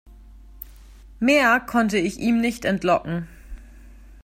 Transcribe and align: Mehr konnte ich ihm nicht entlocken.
Mehr 1.19 1.59
konnte 1.59 1.99
ich 1.99 2.17
ihm 2.17 2.41
nicht 2.41 2.65
entlocken. 2.65 3.27